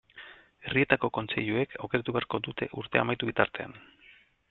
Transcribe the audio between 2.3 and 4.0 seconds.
dute urtea amaitu bitartean.